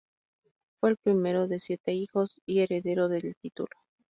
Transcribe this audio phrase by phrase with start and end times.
[0.79, 3.69] Fue el primero de siete hijos y heredero del título.